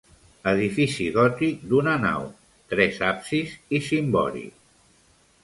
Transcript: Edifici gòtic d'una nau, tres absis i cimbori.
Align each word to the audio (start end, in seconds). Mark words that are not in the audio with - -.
Edifici 0.51 1.03
gòtic 1.17 1.61
d'una 1.73 1.93
nau, 2.05 2.25
tres 2.73 2.99
absis 3.11 3.55
i 3.79 3.83
cimbori. 3.91 4.45